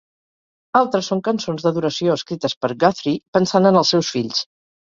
[0.79, 4.43] Altres són cançons d'adoració escrites per Guthrie pensant en els seus fills.